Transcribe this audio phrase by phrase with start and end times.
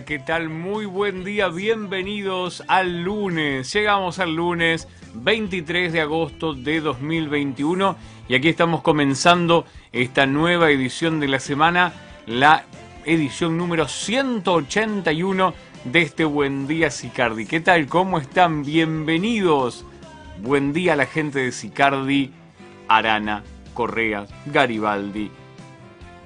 [0.00, 0.48] ¿qué tal?
[0.48, 3.70] Muy buen día, bienvenidos al lunes.
[3.74, 7.96] Llegamos al lunes 23 de agosto de 2021
[8.26, 11.92] y aquí estamos comenzando esta nueva edición de la semana,
[12.26, 12.64] la
[13.04, 15.52] edición número 181
[15.84, 17.44] de este Buen Día Sicardi.
[17.44, 17.86] ¿Qué tal?
[17.86, 18.62] ¿Cómo están?
[18.62, 19.84] Bienvenidos.
[20.40, 22.32] Buen día a la gente de Sicardi,
[22.88, 25.30] Arana, Correa, Garibaldi,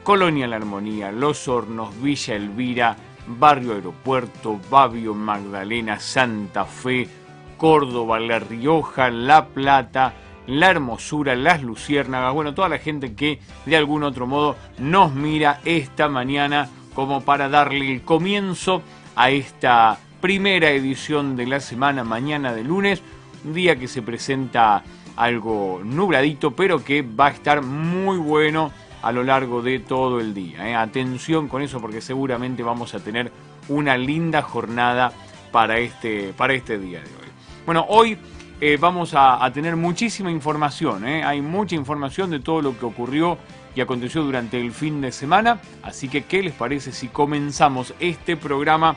[0.05, 7.09] Colonia La Armonía, Los Hornos, Villa Elvira, Barrio Aeropuerto, Babio Magdalena, Santa Fe,
[7.57, 10.15] Córdoba, La Rioja, La Plata,
[10.47, 15.61] La Hermosura, Las Luciérnagas, bueno, toda la gente que de algún otro modo nos mira
[15.65, 18.83] esta mañana como para darle el comienzo
[19.17, 23.03] a esta primera edición de la semana, mañana de lunes,
[23.45, 24.83] un día que se presenta
[25.17, 28.73] algo nubladito, pero que va a estar muy bueno
[29.07, 30.69] a lo largo de todo el día.
[30.69, 30.75] ¿eh?
[30.75, 33.31] Atención con eso porque seguramente vamos a tener
[33.69, 35.13] una linda jornada
[35.53, 37.31] para este, para este día de hoy.
[37.65, 38.19] Bueno, hoy
[38.61, 41.23] eh, vamos a, tener muchísima información, ¿eh?
[41.23, 43.39] hay mucha información de todo lo que ocurrió
[43.77, 48.37] y aconteció durante el fin de semana, así que ¿qué les parece si comenzamos este
[48.37, 48.97] programa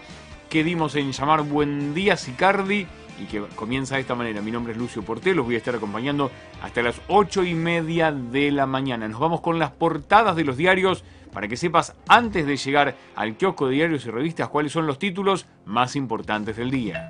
[0.49, 2.87] que dimos en llamar Buen Día Sicardi?
[3.19, 4.41] Y que comienza de esta manera.
[4.41, 6.31] Mi nombre es Lucio Portel, los voy a estar acompañando
[6.61, 9.07] hasta las 8 y media de la mañana.
[9.07, 11.03] Nos vamos con las portadas de los diarios
[11.33, 14.99] para que sepas antes de llegar al kiosco de diarios y revistas cuáles son los
[14.99, 17.09] títulos más importantes del día.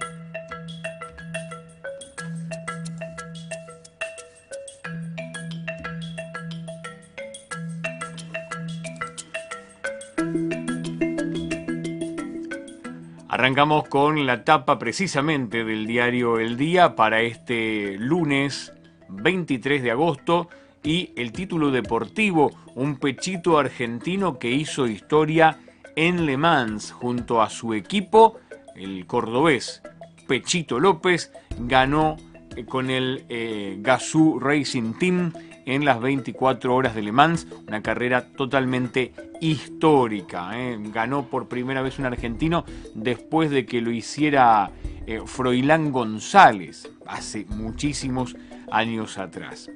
[13.40, 18.74] Arrancamos con la tapa precisamente del diario El Día para este lunes
[19.08, 20.50] 23 de agosto
[20.84, 25.58] y el título deportivo, un pechito argentino que hizo historia
[25.96, 28.42] en Le Mans junto a su equipo,
[28.76, 29.84] el cordobés
[30.28, 32.18] Pechito López, ganó
[32.58, 35.32] eh, con el eh, Gazoo Racing Team
[35.70, 40.60] en las 24 horas de Le Mans, una carrera totalmente histórica.
[40.60, 40.80] ¿eh?
[40.92, 42.66] Ganó por primera vez un argentino
[42.96, 44.72] después de que lo hiciera
[45.06, 48.36] eh, Froilán González hace muchísimos
[48.72, 49.70] años atrás.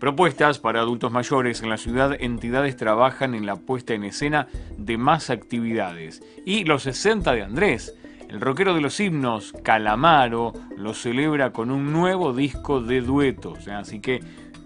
[0.00, 4.96] Propuestas para adultos mayores en la ciudad, entidades trabajan en la puesta en escena de
[4.96, 6.22] más actividades.
[6.46, 7.94] Y los 60 de Andrés,
[8.28, 13.68] el rockero de los himnos, Calamaro, lo celebra con un nuevo disco de duetos.
[13.68, 13.72] ¿eh?
[13.72, 14.20] Así que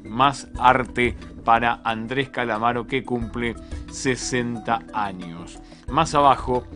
[0.07, 3.55] más arte para Andrés Calamaro que cumple
[3.91, 5.61] 60 años.
[5.89, 6.67] Más abajo,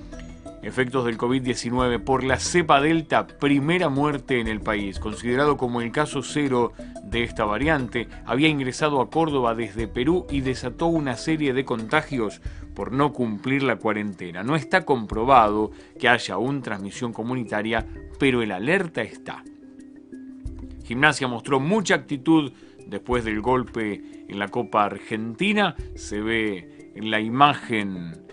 [0.62, 5.90] efectos del COVID-19 por la cepa delta, primera muerte en el país, considerado como el
[5.90, 11.52] caso cero de esta variante, había ingresado a Córdoba desde Perú y desató una serie
[11.52, 12.40] de contagios
[12.74, 14.42] por no cumplir la cuarentena.
[14.42, 17.86] No está comprobado que haya una transmisión comunitaria,
[18.19, 19.42] pero el alerta está.
[20.84, 22.52] Gimnasia mostró mucha actitud
[22.90, 25.76] después del golpe en la Copa Argentina.
[25.94, 28.26] Se ve en la imagen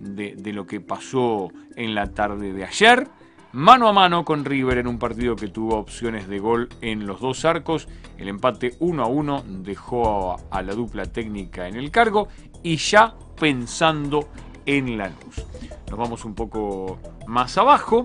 [0.00, 3.08] de, lo que pasó en la tarde de ayer.
[3.52, 7.20] Mano a mano con River en un partido que tuvo opciones de gol en los
[7.20, 7.86] dos arcos.
[8.16, 12.28] El empate 1 a 1 dejó a la dupla técnica en el cargo
[12.62, 14.28] y ya pensando
[14.64, 15.44] en la luz.
[15.90, 18.04] Nos vamos un poco más abajo.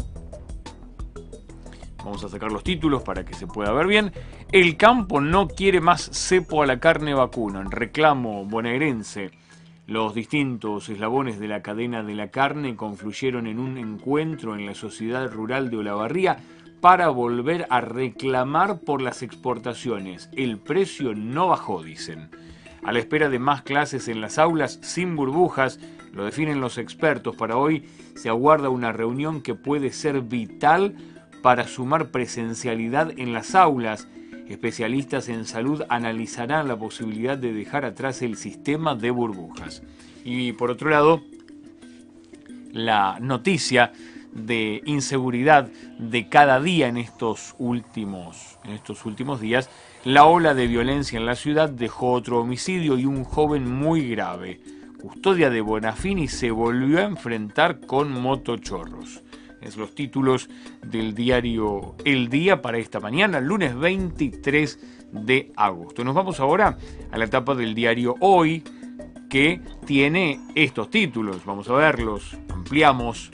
[2.03, 4.11] Vamos a sacar los títulos para que se pueda ver bien.
[4.51, 7.61] El campo no quiere más cepo a la carne vacuna.
[7.61, 9.31] En reclamo bonaerense,
[9.87, 14.73] los distintos eslabones de la cadena de la carne confluyeron en un encuentro en la
[14.73, 16.37] sociedad rural de Olavarría
[16.81, 20.29] para volver a reclamar por las exportaciones.
[20.33, 22.29] El precio no bajó, dicen.
[22.83, 25.79] A la espera de más clases en las aulas sin burbujas,
[26.13, 27.83] lo definen los expertos, para hoy
[28.15, 30.95] se aguarda una reunión que puede ser vital
[31.47, 34.09] para sumar presencialidad en las aulas
[34.49, 39.81] Especialistas en salud analizarán la posibilidad de dejar atrás el sistema de burbujas.
[40.25, 41.21] Y por otro lado,
[42.73, 43.93] la noticia
[44.33, 49.69] de inseguridad de cada día en estos últimos, en estos últimos días,
[50.03, 54.59] la ola de violencia en la ciudad dejó otro homicidio y un joven muy grave.
[55.01, 59.23] Custodia de Bonafini se volvió a enfrentar con motochorros
[59.61, 60.49] es los títulos
[60.83, 64.79] del diario El Día para esta mañana, lunes 23
[65.11, 66.03] de agosto.
[66.03, 66.77] Nos vamos ahora
[67.11, 68.63] a la etapa del diario Hoy,
[69.29, 71.45] que tiene estos títulos.
[71.45, 73.31] Vamos a verlos, ampliamos.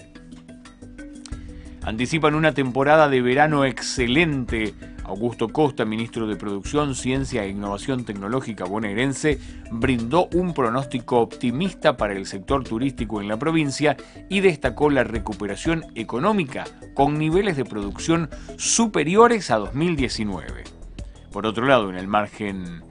[1.83, 4.73] Anticipan una temporada de verano excelente
[5.13, 9.37] Augusto Costa, ministro de Producción, Ciencia e Innovación Tecnológica bonaerense,
[9.69, 13.95] brindó un pronóstico optimista para el sector turístico en la provincia
[14.27, 16.63] y destacó la recuperación económica
[16.95, 18.27] con niveles de producción
[18.57, 20.63] superiores a 2019.
[21.31, 22.81] Por otro lado, en el margen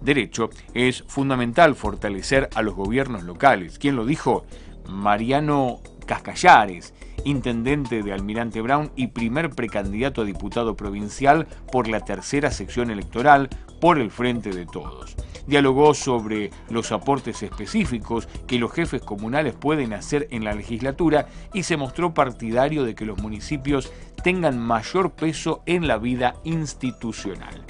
[0.00, 3.80] derecho, es fundamental fortalecer a los gobiernos locales.
[3.80, 4.46] ¿Quién lo dijo?
[4.88, 12.50] Mariano Cascallares, intendente de Almirante Brown y primer precandidato a diputado provincial por la tercera
[12.50, 13.48] sección electoral
[13.80, 15.16] por el Frente de Todos.
[15.46, 21.62] Dialogó sobre los aportes específicos que los jefes comunales pueden hacer en la legislatura y
[21.62, 23.92] se mostró partidario de que los municipios
[24.22, 27.64] tengan mayor peso en la vida institucional.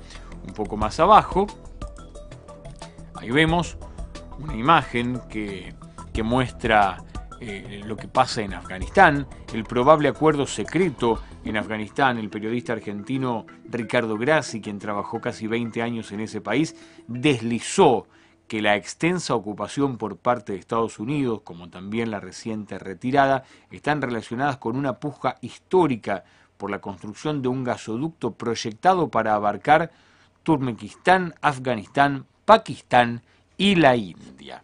[0.46, 1.46] Un poco más abajo,
[3.14, 3.76] ahí vemos
[4.38, 5.74] una imagen que,
[6.12, 6.98] que muestra
[7.40, 12.18] eh, lo que pasa en Afganistán, el probable acuerdo secreto en Afganistán.
[12.18, 18.06] El periodista argentino Ricardo Grassi, quien trabajó casi 20 años en ese país, deslizó
[18.48, 24.00] que la extensa ocupación por parte de Estados Unidos, como también la reciente retirada, están
[24.00, 26.24] relacionadas con una puja histórica
[26.56, 29.90] por la construcción de un gasoducto proyectado para abarcar
[30.42, 33.22] Turkmenistán, Afganistán, Pakistán
[33.56, 34.62] y la India.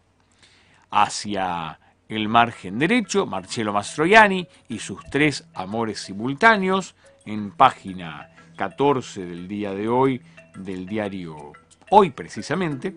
[0.91, 1.81] Hacia
[2.17, 6.95] el margen derecho, Marcello Mastroianni y sus tres amores simultáneos,
[7.25, 10.21] en página 14 del día de hoy,
[10.57, 11.53] del diario
[11.91, 12.95] Hoy precisamente.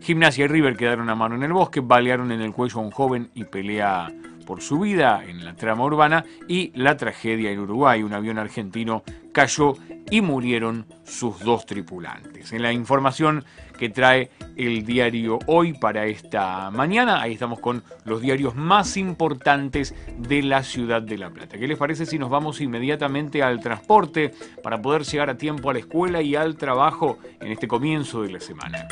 [0.00, 2.90] Gimnasia y River quedaron a mano en el bosque, balearon en el cuello a un
[2.90, 4.12] joven y pelea
[4.52, 8.02] por su vida en la trama urbana y la tragedia en Uruguay.
[8.02, 9.02] Un avión argentino
[9.32, 9.72] cayó
[10.10, 12.52] y murieron sus dos tripulantes.
[12.52, 13.46] En la información
[13.78, 19.94] que trae el diario Hoy para esta mañana, ahí estamos con los diarios más importantes
[20.18, 21.56] de la ciudad de La Plata.
[21.56, 25.72] ¿Qué les parece si nos vamos inmediatamente al transporte para poder llegar a tiempo a
[25.72, 28.86] la escuela y al trabajo en este comienzo de la semana?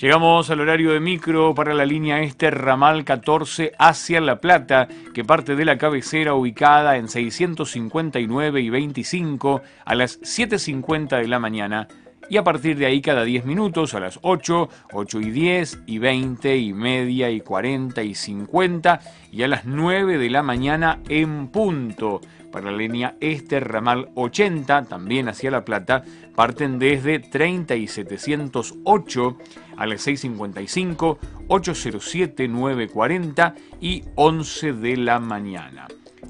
[0.00, 5.24] Llegamos al horario de micro para la línea este ramal 14 hacia La Plata, que
[5.24, 11.88] parte de la cabecera ubicada en 659 y 25 a las 7.50 de la mañana
[12.30, 15.98] y a partir de ahí cada 10 minutos a las 8, 8 y 10 y
[15.98, 19.00] 20 y media y 40 y 50
[19.32, 22.20] y a las 9 de la mañana en punto.
[22.52, 26.02] Para la línea este ramal 80, también hacia La Plata,
[26.34, 29.38] parten desde 30 y 708
[29.76, 31.18] a las 6.55,
[31.48, 35.86] 807, 940 y 11 de la mañana.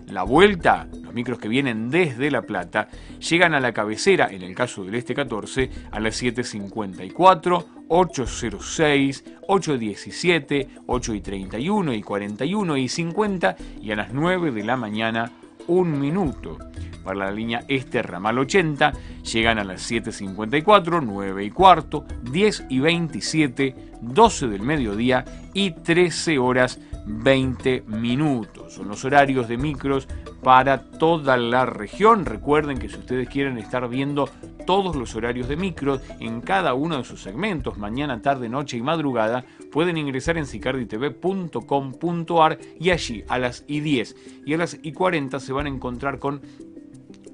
[0.08, 2.88] La vuelta, los micros que vienen desde La Plata,
[3.20, 10.68] llegan a la cabecera, en el caso del Este 14, a las 7.54, 806, 817,
[10.86, 15.30] 8 y 31 y 41 y 50 y a las 9 de la mañana
[15.68, 16.58] un minuto.
[17.04, 22.80] Para la línea este ramal 80 llegan a las 7.54, 9 y cuarto, 10 y
[22.80, 28.74] 27, 12 del mediodía y 13 horas 20 minutos.
[28.74, 30.08] Son los horarios de micros
[30.42, 32.24] para toda la región.
[32.24, 34.28] Recuerden que si ustedes quieren estar viendo
[34.66, 38.82] todos los horarios de micros en cada uno de sus segmentos, mañana, tarde, noche y
[38.82, 44.16] madrugada, pueden ingresar en sicarditv.com.ar y allí a las y 10
[44.46, 46.40] y a las y 40 se van a encontrar con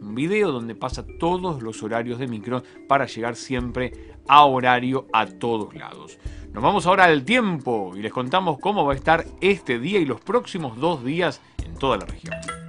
[0.00, 5.26] un video donde pasa todos los horarios de micro para llegar siempre a horario a
[5.26, 6.18] todos lados.
[6.52, 10.04] Nos vamos ahora al tiempo y les contamos cómo va a estar este día y
[10.04, 12.63] los próximos dos días en toda la región.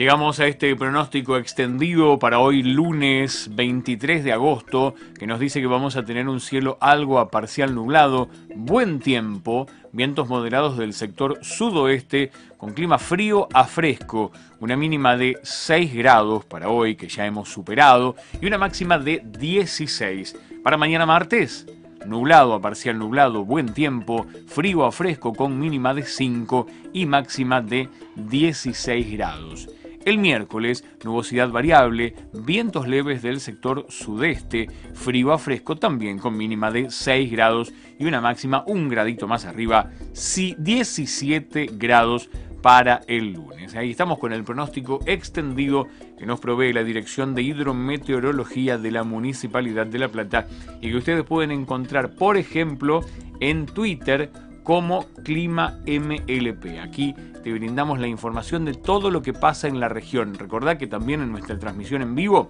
[0.00, 5.66] Llegamos a este pronóstico extendido para hoy lunes 23 de agosto, que nos dice que
[5.66, 11.38] vamos a tener un cielo algo a parcial nublado, buen tiempo, vientos moderados del sector
[11.42, 17.26] sudoeste, con clima frío a fresco, una mínima de 6 grados para hoy, que ya
[17.26, 20.34] hemos superado, y una máxima de 16.
[20.64, 21.66] Para mañana martes,
[22.06, 27.60] nublado a parcial nublado, buen tiempo, frío a fresco con mínima de 5 y máxima
[27.60, 29.68] de 16 grados.
[30.04, 36.70] El miércoles, nubosidad variable, vientos leves del sector sudeste, frío a fresco también con mínima
[36.70, 42.30] de 6 grados y una máxima un gradito más arriba, 17 grados
[42.62, 43.74] para el lunes.
[43.74, 45.86] Ahí estamos con el pronóstico extendido
[46.18, 50.46] que nos provee la Dirección de Hidrometeorología de la Municipalidad de La Plata
[50.80, 53.02] y que ustedes pueden encontrar, por ejemplo,
[53.40, 54.30] en Twitter
[54.62, 56.80] como Clima MLP.
[56.82, 60.34] Aquí te brindamos la información de todo lo que pasa en la región.
[60.34, 62.48] Recordá que también en nuestra transmisión en vivo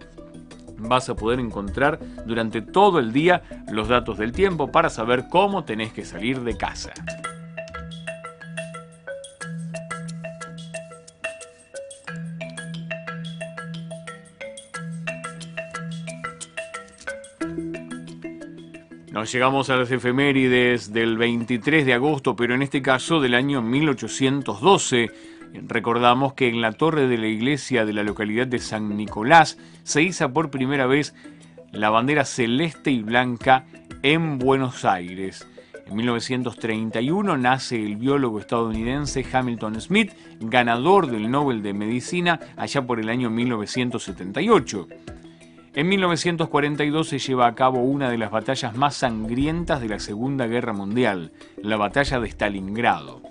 [0.79, 5.65] vas a poder encontrar durante todo el día los datos del tiempo para saber cómo
[5.65, 6.93] tenés que salir de casa.
[19.25, 25.11] Llegamos a las efemérides del 23 de agosto, pero en este caso del año 1812.
[25.67, 30.03] Recordamos que en la torre de la iglesia de la localidad de San Nicolás se
[30.03, 31.15] iza por primera vez
[31.71, 33.67] la bandera celeste y blanca
[34.03, 35.47] en Buenos Aires.
[35.87, 43.01] En 1931 nace el biólogo estadounidense Hamilton Smith, ganador del Nobel de Medicina allá por
[43.01, 44.89] el año 1978.
[45.73, 50.49] En 1942 se lleva a cabo una de las batallas más sangrientas de la Segunda
[50.49, 51.31] Guerra Mundial,
[51.63, 53.23] la batalla de Stalingrado.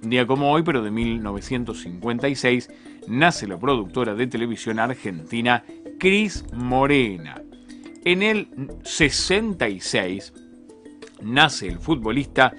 [0.00, 2.70] Un día como hoy, pero de 1956,
[3.08, 5.64] nace la productora de televisión argentina
[5.98, 7.42] Cris Morena.
[8.04, 8.48] En el
[8.84, 10.32] 66
[11.20, 12.54] nace el futbolista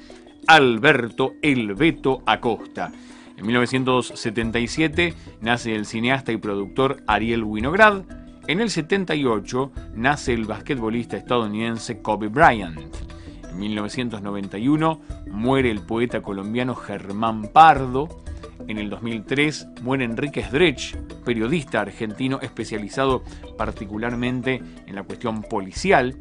[0.48, 2.92] Alberto El Beto Acosta.
[3.38, 8.19] En 1977 nace el cineasta y productor Ariel Winograd.
[8.50, 12.80] En el 78 nace el basquetbolista estadounidense Kobe Bryant.
[13.48, 18.10] En 1991 muere el poeta colombiano Germán Pardo.
[18.68, 23.24] En el 2003 muere Enrique Sdrech, periodista argentino especializado
[23.56, 26.18] particularmente en la cuestión policial.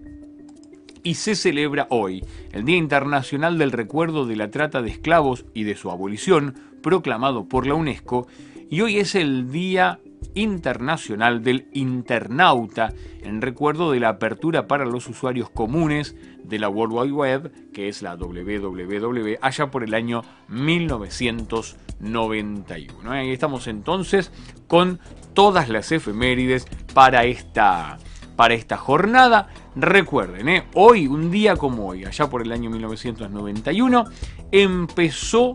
[1.02, 5.62] Y se celebra hoy el Día Internacional del Recuerdo de la Trata de Esclavos y
[5.62, 8.26] de su abolición, proclamado por la UNESCO,
[8.68, 9.98] y hoy es el Día
[10.38, 16.14] Internacional del Internauta, en recuerdo de la apertura para los usuarios comunes
[16.44, 23.10] de la World Wide Web, que es la www, allá por el año 1991.
[23.10, 24.30] Ahí estamos entonces
[24.68, 25.00] con
[25.34, 27.98] todas las efemérides para esta,
[28.36, 29.48] para esta jornada.
[29.74, 30.66] Recuerden, ¿eh?
[30.74, 34.04] hoy, un día como hoy, allá por el año 1991,
[34.52, 35.54] empezó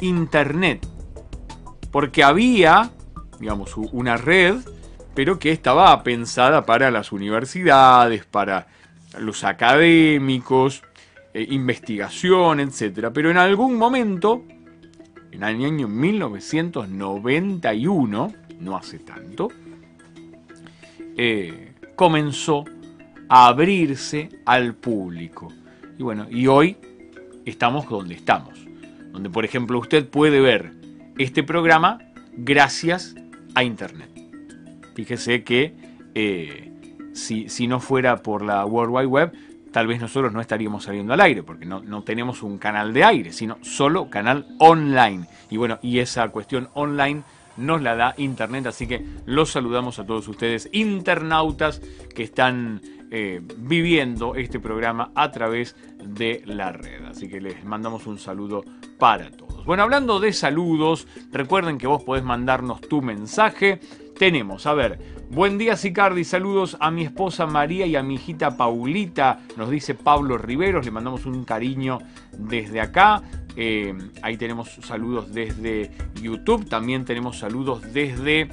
[0.00, 0.88] Internet.
[1.90, 2.92] Porque había
[3.42, 4.56] digamos, una red,
[5.14, 8.68] pero que estaba pensada para las universidades, para
[9.18, 10.84] los académicos,
[11.34, 13.08] eh, investigación, etc.
[13.12, 14.44] Pero en algún momento,
[15.32, 19.48] en el año 1991, no hace tanto,
[21.16, 22.64] eh, comenzó
[23.28, 25.48] a abrirse al público.
[25.98, 26.76] Y bueno, y hoy
[27.44, 28.56] estamos donde estamos.
[29.10, 30.74] Donde, por ejemplo, usted puede ver
[31.18, 31.98] este programa
[32.36, 33.16] gracias
[33.54, 34.10] a Internet.
[34.94, 35.74] Fíjese que
[36.14, 36.72] eh,
[37.14, 39.32] si, si, no fuera por la World Wide Web,
[39.72, 43.04] tal vez nosotros no estaríamos saliendo al aire, porque no, no, tenemos un canal de
[43.04, 45.26] aire, sino solo canal online.
[45.50, 47.22] Y bueno, y esa cuestión online
[47.56, 51.80] nos la da Internet, así que los saludamos a todos ustedes, internautas
[52.14, 52.80] que están
[53.10, 57.04] eh, viviendo este programa a través de la red.
[57.04, 58.64] Así que les mandamos un saludo
[58.98, 59.41] para todos.
[59.64, 63.78] Bueno, hablando de saludos, recuerden que vos podés mandarnos tu mensaje.
[64.18, 64.98] Tenemos, a ver,
[65.30, 69.94] buen día Sicardi, saludos a mi esposa María y a mi hijita Paulita, nos dice
[69.94, 72.00] Pablo Riveros, le mandamos un cariño
[72.36, 73.22] desde acá.
[73.54, 78.48] Eh, ahí tenemos saludos desde YouTube, también tenemos saludos desde...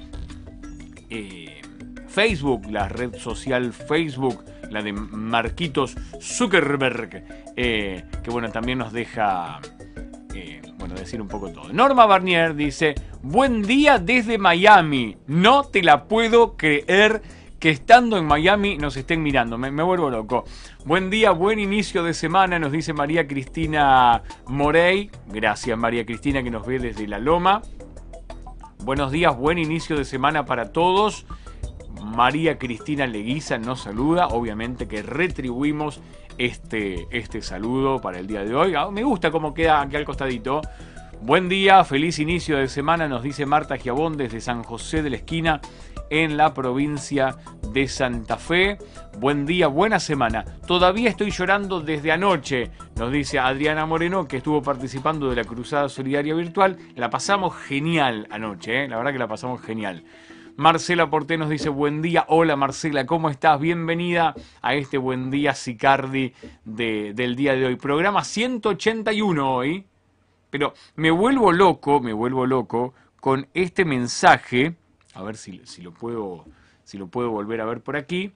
[1.09, 1.55] Eh,
[2.07, 7.23] Facebook, la red social Facebook, la de Marquitos Zuckerberg,
[7.55, 9.59] eh, que bueno, también nos deja,
[10.79, 11.71] bueno, decir un poco todo.
[11.73, 17.21] Norma Barnier dice, buen día desde Miami, no te la puedo creer
[17.59, 20.45] que estando en Miami nos estén mirando, me, vuelvo loco.
[20.85, 25.11] Buen día, buen inicio de semana, nos dice María Cristina Morey.
[25.27, 27.61] Gracias María Cristina que nos ve desde La Loma.
[28.85, 31.25] Buenos días, buen inicio de semana para todos.
[32.01, 35.99] María Cristina Leguiza nos saluda, obviamente que retribuimos
[36.39, 38.73] este, este saludo para el día de hoy.
[38.73, 40.61] Ah, me gusta cómo queda aquí al costadito.
[41.21, 45.17] Buen día, feliz inicio de semana, nos dice Marta Giabón desde San José de la
[45.17, 45.59] Esquina
[46.09, 47.35] en la provincia
[47.73, 48.77] de Santa Fe.
[49.17, 50.45] Buen día, buena semana.
[50.65, 55.89] Todavía estoy llorando desde anoche, nos dice Adriana Moreno, que estuvo participando de la Cruzada
[55.89, 56.77] Solidaria Virtual.
[56.95, 58.87] La pasamos genial anoche, ¿eh?
[58.87, 60.05] la verdad que la pasamos genial.
[60.59, 62.25] Marcela Porté nos dice buen día.
[62.27, 63.61] Hola Marcela, ¿cómo estás?
[63.61, 66.33] Bienvenida a este buen día Sicardi
[66.65, 67.77] del día de hoy.
[67.77, 69.85] Programa 181 hoy.
[70.49, 74.75] Pero me vuelvo loco, me vuelvo loco con este mensaje.
[75.13, 76.43] A ver si, si, lo, puedo,
[76.83, 78.33] si lo puedo volver a ver por aquí.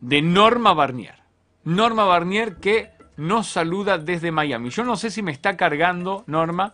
[0.00, 1.16] De Norma Barnier.
[1.62, 4.70] Norma Barnier que nos saluda desde Miami.
[4.70, 6.72] Yo no sé si me está cargando Norma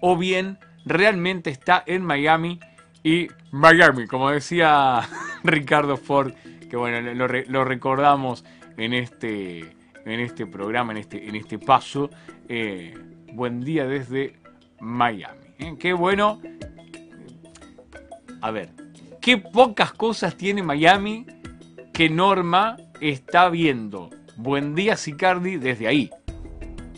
[0.00, 2.60] o bien realmente está en Miami
[3.06, 5.00] y Miami, como decía
[5.44, 6.32] Ricardo Ford,
[6.68, 8.44] que bueno, lo, recordamos
[8.76, 9.60] en este,
[10.04, 12.10] en este programa, en este, en este paso.
[12.48, 12.98] Eh,
[13.32, 14.34] buen día desde
[14.80, 15.46] Miami.
[15.60, 15.76] ¿eh?
[15.78, 16.40] Qué bueno.
[18.40, 18.70] A ver,
[19.20, 21.26] qué pocas cosas tiene Miami
[21.92, 24.10] que Norma está viendo.
[24.36, 26.10] Buen día, Sicardi, desde ahí.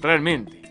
[0.01, 0.63] Realmente.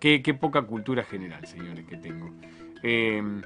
[0.00, 2.30] Qué, poca cultura general, señores, que tengo.
[2.82, 3.40] Em,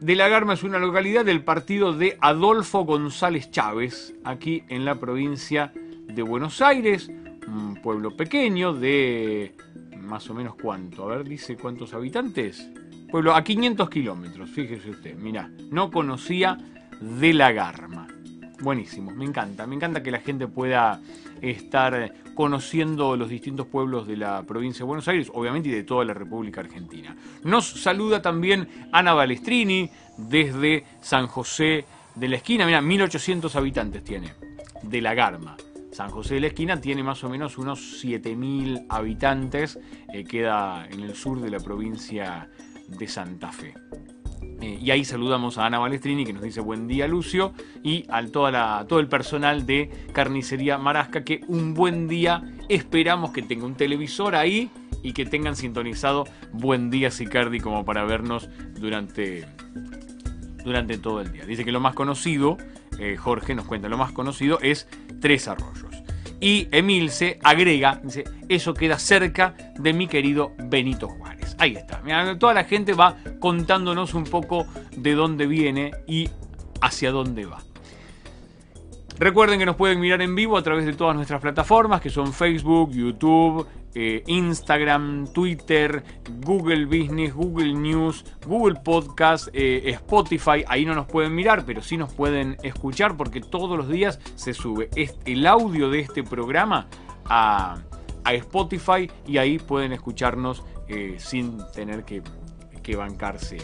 [0.00, 4.94] de la Garma es una localidad del partido de Adolfo González Chávez, aquí en la
[4.94, 5.72] provincia
[6.06, 7.10] de Buenos Aires,
[7.46, 9.54] un pueblo pequeño de
[9.98, 12.68] más o menos cuánto, a ver, dice cuántos habitantes,
[13.10, 16.56] Pueblo a 500 kilómetros, fíjese usted, mira, no conocía
[17.00, 18.06] de la Garma.
[18.60, 21.00] Buenísimo, me encanta, me encanta que la gente pueda
[21.42, 26.04] estar conociendo los distintos pueblos de la provincia de Buenos Aires, obviamente y de toda
[26.04, 27.16] la República Argentina.
[27.44, 34.34] Nos saluda también Ana Balestrini desde San José de la Esquina, mira, 1800 habitantes tiene,
[34.82, 35.56] de la Garma.
[35.92, 39.78] San José de la Esquina tiene más o menos unos 7000 habitantes,
[40.12, 42.48] eh, queda en el sur de la provincia
[42.86, 43.74] de Santa Fe.
[44.60, 48.24] Eh, y ahí saludamos a Ana Balestrini que nos dice buen día Lucio y a
[48.26, 53.64] toda la, todo el personal de Carnicería Marasca que un buen día esperamos que tenga
[53.64, 54.70] un televisor ahí
[55.02, 59.46] y que tengan sintonizado Buen Día Sicardi como para vernos durante,
[60.64, 61.46] durante todo el día.
[61.46, 62.58] Dice que lo más conocido,
[62.98, 64.88] eh, Jorge nos cuenta, lo más conocido es
[65.20, 66.02] Tres Arroyos.
[66.40, 71.29] Y Emilce agrega, dice, eso queda cerca de mi querido Benito Juárez.
[71.60, 72.02] Ahí está.
[72.38, 76.28] toda la gente va contándonos un poco de dónde viene y
[76.80, 77.58] hacia dónde va.
[79.18, 82.32] Recuerden que nos pueden mirar en vivo a través de todas nuestras plataformas, que son
[82.32, 86.02] Facebook, YouTube, eh, Instagram, Twitter,
[86.42, 90.64] Google Business, Google News, Google Podcast, eh, Spotify.
[90.66, 94.54] Ahí no nos pueden mirar, pero sí nos pueden escuchar porque todos los días se
[94.54, 94.88] sube
[95.26, 96.88] el audio de este programa
[97.26, 97.78] a,
[98.24, 102.22] Spotify y ahí pueden escucharnos eh, sin tener que,
[102.82, 103.58] que bancarse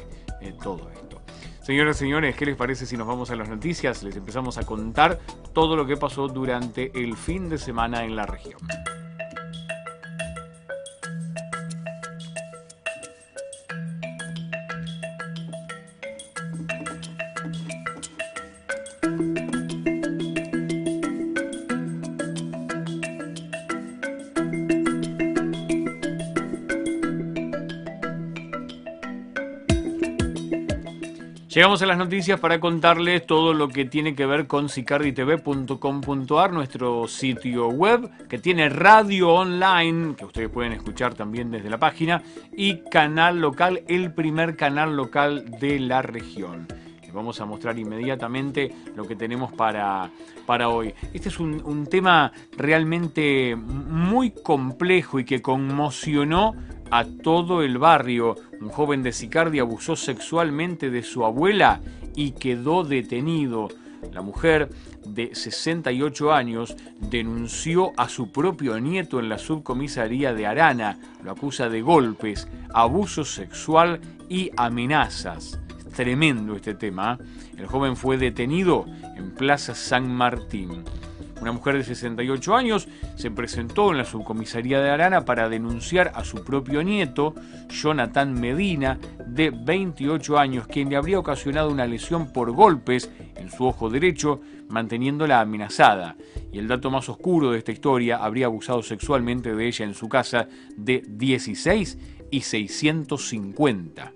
[0.63, 1.21] todo esto.
[1.67, 4.05] Señoras y señores, ¿qué les parece si nos vamos a las noticias?
[4.05, 5.19] Les empezamos a contar
[5.53, 8.61] todo lo que pasó durante el fin de semana en la región.
[31.57, 37.09] Llegamos a las noticias para contarles todo lo que tiene que ver con sicarditv.com.ar, nuestro
[37.09, 42.23] sitio web, que tiene radio online, que ustedes pueden escuchar también desde la página,
[42.55, 46.69] y canal local, el primer canal local de la región.
[47.01, 50.11] Les vamos a mostrar inmediatamente lo que tenemos para,
[50.45, 50.93] para hoy.
[51.15, 56.55] Este es un, un tema realmente muy complejo y que conmocionó
[56.91, 58.37] a todo el barrio.
[58.61, 61.81] Un joven de Sicardi abusó sexualmente de su abuela
[62.15, 63.69] y quedó detenido.
[64.13, 64.71] La mujer
[65.05, 70.99] de 68 años denunció a su propio nieto en la subcomisaría de Arana.
[71.23, 75.61] Lo acusa de golpes, abuso sexual y amenazas.
[75.95, 77.19] Tremendo este tema.
[77.21, 77.25] ¿eh?
[77.59, 78.85] El joven fue detenido
[79.17, 80.85] en Plaza San Martín.
[81.41, 86.25] Una mujer de 68 años se presentó en la subcomisaría de Arana para denunciar a
[86.25, 87.35] su propio nieto,
[87.69, 93.67] Jonathan Medina, de 28 años, quien le habría ocasionado una lesión por golpes en su
[93.67, 96.17] ojo derecho, manteniéndola amenazada.
[96.53, 100.09] Y el dato más oscuro de esta historia, habría abusado sexualmente de ella en su
[100.09, 101.99] casa de 16
[102.31, 104.16] y 650.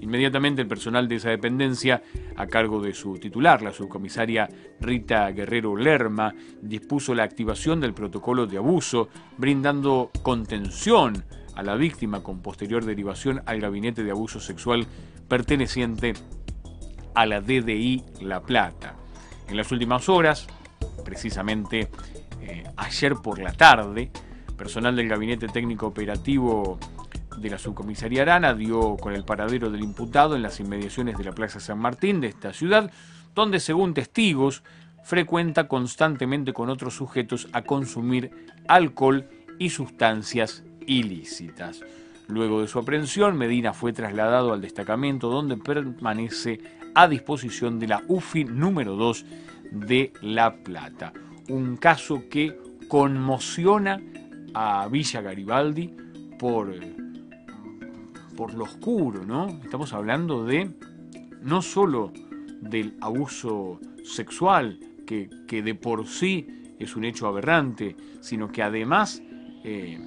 [0.00, 2.02] Inmediatamente el personal de esa dependencia,
[2.36, 4.48] a cargo de su titular, la subcomisaria
[4.80, 11.24] Rita Guerrero Lerma, dispuso la activación del protocolo de abuso, brindando contención
[11.56, 14.86] a la víctima con posterior derivación al gabinete de abuso sexual
[15.26, 16.14] perteneciente
[17.14, 18.94] a la DDI La Plata.
[19.48, 20.46] En las últimas horas,
[21.04, 21.88] precisamente
[22.40, 24.10] eh, ayer por la tarde,
[24.56, 26.78] personal del Gabinete Técnico Operativo
[27.40, 31.32] de la subcomisaría Arana dio con el paradero del imputado en las inmediaciones de la
[31.32, 32.90] Plaza San Martín de esta ciudad,
[33.34, 34.62] donde según testigos
[35.04, 38.30] frecuenta constantemente con otros sujetos a consumir
[38.68, 41.80] alcohol y sustancias ilícitas.
[42.26, 46.60] Luego de su aprehensión, Medina fue trasladado al destacamento donde permanece
[46.94, 49.24] a disposición de la UFI número 2
[49.70, 51.12] de La Plata.
[51.48, 54.00] Un caso que conmociona
[54.52, 55.94] a Villa Garibaldi
[56.38, 56.74] por
[58.38, 59.48] por lo oscuro, ¿no?
[59.64, 60.70] Estamos hablando de
[61.42, 62.12] no solo
[62.60, 66.46] del abuso sexual, que, de por sí
[66.78, 69.20] es un hecho aberrante, sino que además
[69.64, 69.98] eh,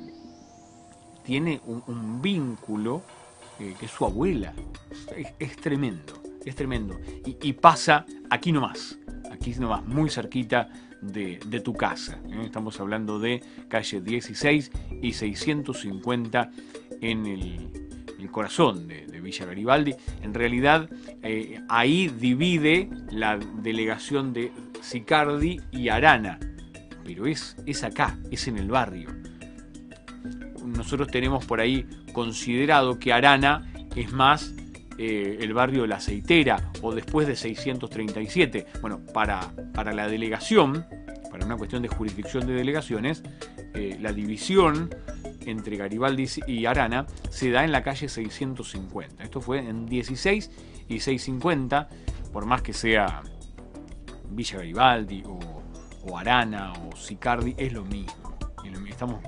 [1.26, 3.02] tiene un, vínculo
[3.60, 4.54] eh, que es su abuela.
[5.38, 6.14] Es, tremendo,
[6.46, 7.02] es tremendo.
[7.26, 8.98] Y, pasa aquí nomás,
[9.30, 10.70] aquí nomás, muy cerquita
[11.02, 12.18] de, tu casa.
[12.30, 12.44] ¿eh?
[12.46, 16.52] Estamos hablando de calle 16 y 650
[17.02, 17.91] en el
[18.22, 19.96] el corazón de, Villa Garibaldi.
[20.24, 20.90] En realidad,
[21.22, 26.40] eh, ahí divide la delegación de Sicardi y Arana,
[27.04, 29.10] pero es, es acá, es en el barrio.
[30.66, 34.54] Nosotros tenemos por ahí considerado que Arana es más
[34.98, 38.68] eh, el barrio de la aceitera o después de 637.
[38.82, 40.86] Bueno, para, para la delegación,
[41.32, 43.24] para una cuestión de jurisdicción de delegaciones,
[43.74, 44.90] eh, la división
[45.46, 49.24] entre Garibaldi y Arana se da en la calle 650.
[49.24, 50.52] Esto fue en 16
[50.90, 51.90] y 650,
[52.32, 53.24] por más que sea
[54.30, 58.38] Villa Garibaldi o, Arana o Sicardi, es lo mismo.
[58.88, 59.22] Estamos,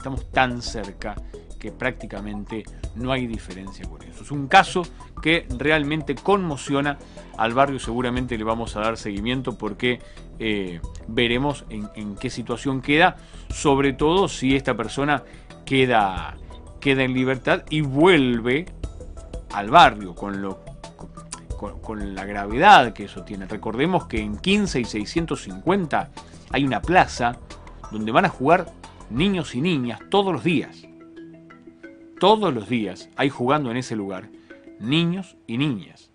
[0.00, 1.14] estamos tan cerca
[1.58, 4.24] que prácticamente no hay diferencia con eso.
[4.24, 4.82] Es un caso
[5.22, 6.98] que realmente conmociona
[7.36, 10.00] al barrio, seguramente le vamos a dar seguimiento porque
[10.38, 13.18] eh, veremos en, qué situación queda,
[13.50, 15.22] sobre todo si esta persona
[15.66, 16.38] queda,
[16.80, 18.64] queda en libertad y vuelve
[19.52, 20.64] al barrio con, lo,
[21.58, 23.44] con, la gravedad que eso tiene.
[23.44, 26.08] Recordemos que en 15 y 650
[26.52, 27.36] hay una plaza
[27.92, 28.79] donde van a jugar
[29.10, 30.86] niños y niñas todos los días.
[32.18, 34.28] Todos los días hay jugando en ese lugar
[34.78, 36.10] niños y niñas.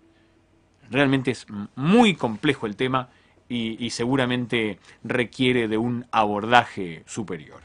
[0.90, 3.08] Realmente es muy complejo el tema
[3.48, 7.62] y seguramente requiere de un abordaje superior.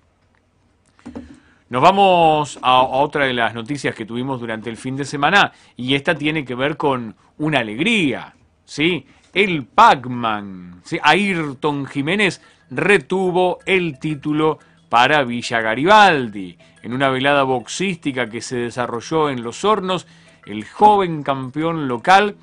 [1.71, 5.95] Nos vamos a, otra de las noticias que tuvimos durante el fin de semana y
[5.95, 9.05] esta tiene que ver con una alegría, ¿sí?
[9.33, 14.59] El Pac-Man, Ayrton Jiménez retuvo el título
[14.91, 16.57] para Villa Garibaldi.
[16.83, 20.05] En una velada boxística que se desarrolló en Los Hornos,
[20.45, 22.35] el joven campeón local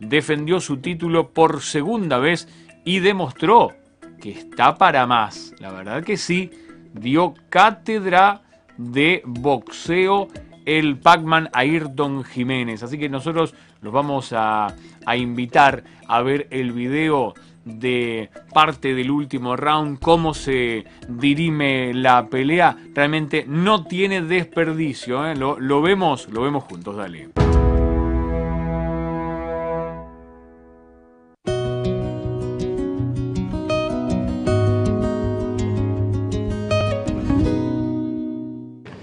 [0.00, 2.48] defendió su título por segunda vez
[2.86, 3.74] y demostró
[4.18, 5.52] que está para más.
[5.58, 6.50] La verdad que sí,
[6.94, 8.40] dio cátedra
[8.78, 10.28] de boxeo
[10.64, 12.82] el Pac-Man Ayrton Jiménez.
[12.82, 14.74] Así que nosotros los vamos a,
[15.14, 22.76] invitar a ver el video de parte del último round, cómo se dirime la pelea.
[22.94, 25.26] Realmente no tiene desperdicio.
[25.26, 25.36] ¿eh?
[25.36, 27.28] Lo, vemos, lo vemos juntos, dale.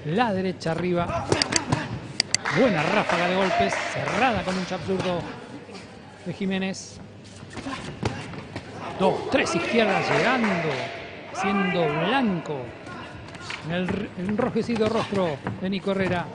[0.06, 1.28] la derecha arriba.
[2.60, 5.22] Buena ráfaga de golpes, cerrada con un absurdo
[6.26, 7.00] de Jiménez.
[9.00, 10.70] Dos, tres izquierdas llegando,
[11.34, 12.56] siendo blanco
[13.68, 16.26] en el enrojecido rostro de Nico Herrera.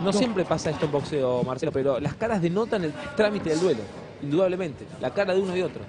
[0.00, 3.80] No siempre pasa esto en boxeo, Marcelo, pero las caras denotan el trámite del duelo,
[4.22, 4.86] indudablemente.
[5.00, 5.82] La cara de uno y otro.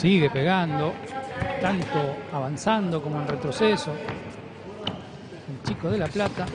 [0.00, 0.94] Sigue pegando,
[1.60, 3.90] tanto avanzando como en retroceso.
[3.90, 6.46] El chico de La Plata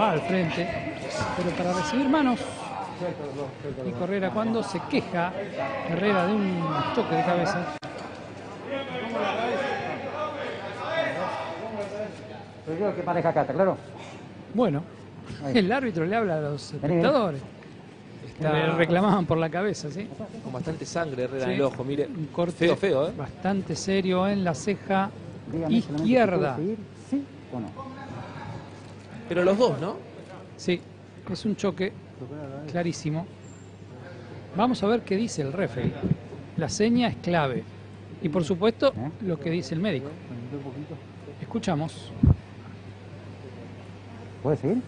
[0.00, 0.66] va al frente,
[1.36, 2.40] pero para recibir manos
[3.86, 5.30] y Correra cuando se queja
[5.90, 7.74] Herrera de un choque de cabeza.
[12.96, 13.76] que pareja acá, claro?
[14.54, 14.82] Bueno,
[15.52, 17.57] el árbitro le habla a los espectadores.
[18.40, 20.08] Le reclamaban por la cabeza, ¿sí?
[20.44, 22.06] Con bastante sangre Herrera en el ojo, mire.
[22.06, 23.12] Un corte feo, feo, ¿eh?
[23.16, 25.10] bastante serio en la ceja
[25.68, 26.56] izquierda.
[27.10, 27.66] ¿Sí o no?
[29.28, 29.96] Pero los dos, ¿no?
[30.56, 30.80] Sí,
[31.30, 31.92] es un choque
[32.70, 33.26] clarísimo.
[34.56, 35.92] Vamos a ver qué dice el referee.
[36.56, 37.64] La seña es clave.
[38.22, 40.08] Y por supuesto, lo que dice el médico.
[41.40, 42.12] Escuchamos.
[44.42, 44.82] ¿Puede seguir?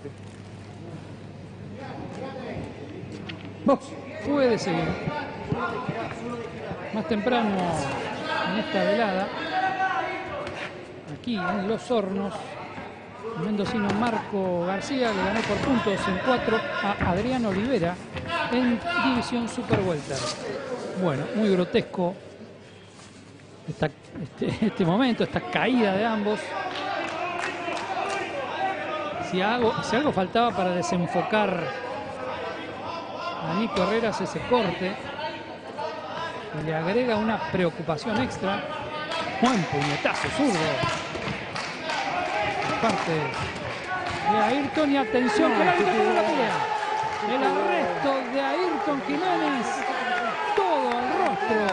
[4.26, 4.88] Puede seguir.
[6.94, 7.56] Más temprano
[8.52, 9.28] en esta velada,
[11.18, 12.34] aquí en Los Hornos,
[13.38, 17.94] el mendocino Marco García le ganó por puntos en 4 a Adrián Olivera
[18.52, 20.16] en División Super Welter.
[21.02, 22.14] Bueno, muy grotesco
[23.68, 23.90] este,
[24.66, 26.40] este, momento, esta caída de ambos.
[29.30, 31.89] Si algo, si algo faltaba para desenfocar
[33.42, 34.92] a Nico Herreras ese corte,
[36.64, 38.62] le agrega una preocupación extra.
[39.40, 41.00] Buen puñetazo zurdo
[42.80, 43.12] parte
[44.32, 46.56] de Ayrton y atención que la pelea.
[47.28, 49.66] El arresto de Ayrton Jiménez.
[50.56, 51.66] Todo el rostro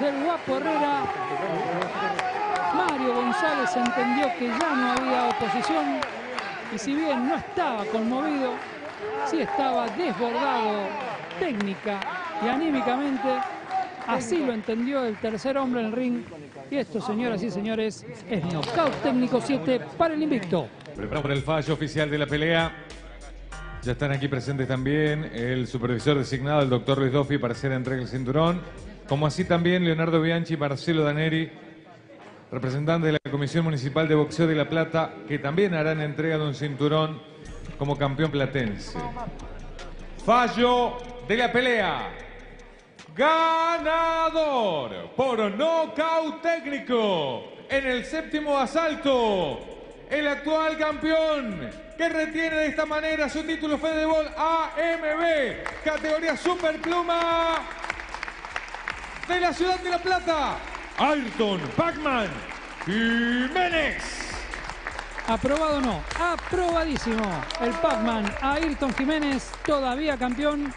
[0.00, 1.02] del guapo Herrera.
[2.74, 6.00] Mario González entendió que ya no había oposición
[6.72, 8.52] y si bien no estaba conmovido,
[9.26, 11.09] sí estaba desbordado
[11.40, 12.00] técnica
[12.44, 13.28] y anímicamente.
[14.06, 16.22] Así lo entendió el tercer hombre en el ring
[16.70, 20.68] y esto, señoras y señores, es knockout técnico 7 para el invicto.
[20.96, 22.72] Preparamos para el fallo oficial de la pelea.
[23.82, 28.00] Ya están aquí presentes también el supervisor designado, el doctor Luis Doffi, para hacer entrega
[28.00, 28.60] del cinturón.
[29.08, 31.50] Como así también Leonardo Bianchi y Marcelo Daneri,
[32.50, 36.44] representantes de la Comisión Municipal de Boxeo de La Plata, que también harán entrega de
[36.44, 37.20] un cinturón
[37.78, 38.98] como campeón platense.
[40.24, 40.98] Fallo
[41.30, 42.10] de la pelea.
[43.14, 49.60] Ganador por nocaut técnico en el séptimo asalto.
[50.10, 57.60] El actual campeón que retiene de esta manera su título Fedebol AMB, categoría Superpluma
[59.28, 60.56] de la ciudad de La Plata,
[60.98, 62.28] Ayrton Pacman
[62.84, 64.02] Jiménez.
[65.28, 67.22] Aprobado no, aprobadísimo.
[67.60, 70.74] El Pacman Ayrton Jiménez, todavía campeón,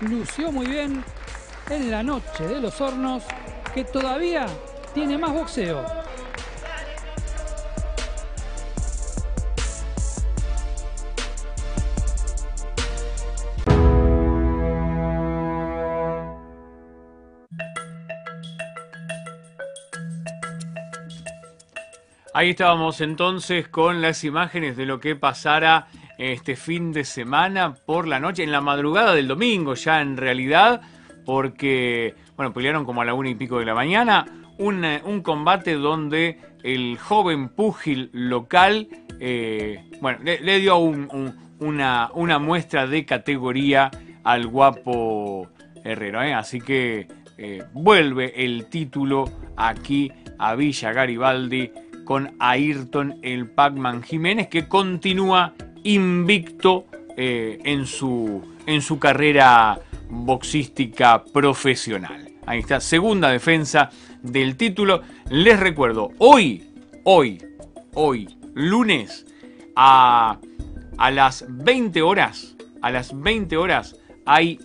[0.00, 1.04] lució muy bien,
[1.70, 3.24] en la noche de los hornos
[3.74, 4.46] que todavía
[4.94, 5.84] tiene más boxeo.
[22.36, 25.86] Ahí estábamos entonces con las imágenes de lo que pasara
[26.18, 30.80] este fin de semana por la noche, en la madrugada del domingo ya en realidad,
[31.24, 34.24] porque, bueno, pelearon como a la una y pico de la mañana.
[34.58, 38.88] Un, eh, combate donde el joven púgil local,
[39.20, 43.90] eh, bueno, le, dio una, una, muestra de categoría
[44.24, 45.48] al guapo
[45.84, 46.22] Herrero.
[46.22, 46.32] ¿eh?
[46.32, 47.06] Así que
[47.74, 51.70] vuelve el título aquí a Villa Garibaldi
[52.04, 55.52] con Ayrton el Pacman Jiménez, que continúa
[55.92, 62.28] invicto en, su, en su carrera boxística profesional.
[62.46, 63.90] Ahí está, segunda defensa
[64.22, 65.02] del título.
[65.30, 66.62] Les recuerdo, hoy,
[67.04, 67.42] hoy,
[67.94, 69.26] hoy, lunes,
[69.74, 70.38] a,
[70.98, 73.96] a las 20 horas, a las 20 horas
[74.26, 74.58] hay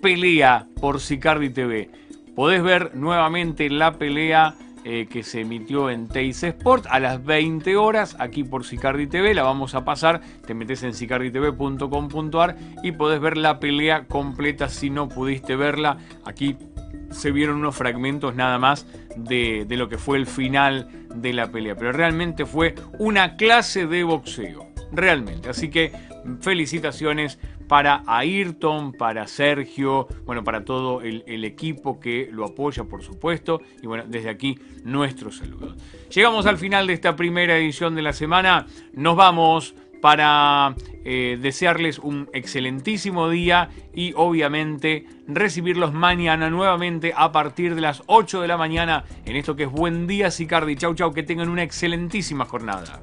[0.00, 1.90] pelea por Sicardi TV.
[2.34, 4.54] Podés ver nuevamente la pelea
[4.84, 9.34] eh, que se emitió en Teis Sport a las 20 horas aquí por Sicardi TV.
[9.34, 14.90] La vamos a pasar, te metes en sicarditv.com.ar y podés ver la pelea completa si
[14.90, 16.56] no pudiste verla aquí
[17.10, 21.50] se vieron unos fragmentos nada más de, de lo que fue el final de la
[21.50, 21.74] pelea.
[21.76, 24.69] Pero realmente fue una clase de boxeo.
[24.92, 25.48] Realmente.
[25.48, 25.92] Así que
[26.40, 33.60] felicitaciones para Ayrton, para Sergio, bueno, para todo el, equipo que lo apoya, por supuesto.
[33.80, 35.76] Y bueno, desde aquí nuestros saludos.
[36.12, 38.66] Llegamos al final de esta primera edición de la semana.
[38.92, 40.74] Nos vamos para
[41.04, 48.40] eh, desearles un excelentísimo día y obviamente recibirlos mañana nuevamente a partir de las 8
[48.40, 50.74] de la mañana en esto que es Buen Día Sicardi.
[50.74, 53.02] Chau chau, que tengan una excelentísima jornada.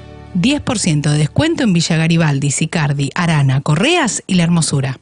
[0.33, 4.99] 10% de descuento en Villa Garibaldi, Sicardi, Arana, Correas y La Hermosura.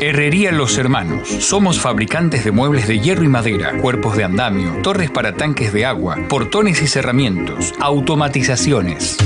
[0.00, 1.28] Herrería Los Hermanos.
[1.28, 5.84] Somos fabricantes de muebles de hierro y madera, cuerpos de andamio, torres para tanques de
[5.84, 9.18] agua, portones y cerramientos, automatizaciones.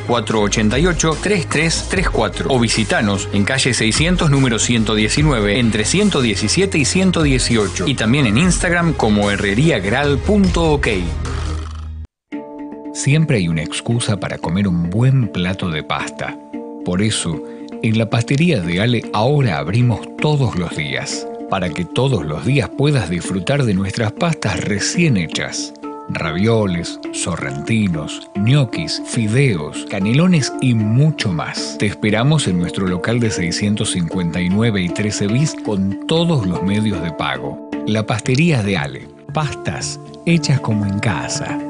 [0.08, 8.38] 221-488-3334 o visitanos en calle 600 número 119 entre 117 y 118 y también en
[8.38, 10.88] Instagram como herreriagral.ok.
[12.92, 16.36] Siempre hay una excusa para comer un buen plato de pasta.
[16.84, 17.40] Por eso,
[17.82, 22.68] en la pastería de Ale ahora abrimos todos los días, para que todos los días
[22.68, 25.72] puedas disfrutar de nuestras pastas recién hechas.
[26.08, 31.76] Ravioles, sorrentinos, ñoquis, fideos, canelones y mucho más.
[31.78, 37.12] Te esperamos en nuestro local de 659 y 13 bis con todos los medios de
[37.12, 37.70] pago.
[37.86, 39.08] La pastería de Ale.
[39.32, 41.69] Pastas hechas como en casa.